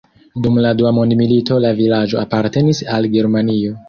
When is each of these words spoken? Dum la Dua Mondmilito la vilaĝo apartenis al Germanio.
Dum 0.45 0.55
la 0.65 0.69
Dua 0.77 0.93
Mondmilito 0.99 1.57
la 1.65 1.73
vilaĝo 1.79 2.21
apartenis 2.23 2.81
al 2.97 3.09
Germanio. 3.17 3.77